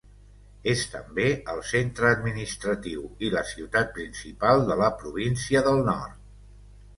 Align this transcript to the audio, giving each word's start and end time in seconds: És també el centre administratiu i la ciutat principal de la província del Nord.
És 0.71 0.79
també 0.93 1.25
el 1.55 1.59
centre 1.71 2.09
administratiu 2.13 3.03
i 3.27 3.29
la 3.35 3.45
ciutat 3.51 3.93
principal 3.99 4.65
de 4.71 4.79
la 4.81 4.89
província 5.03 5.63
del 5.71 5.81
Nord. 5.93 6.19